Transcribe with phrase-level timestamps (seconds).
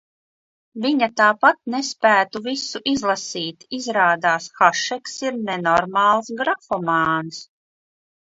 [0.85, 3.67] Viņa tāpat nespētu visu izlasīt.
[3.79, 7.43] Izrādās, Hašeks ir nenormāls grafomāns.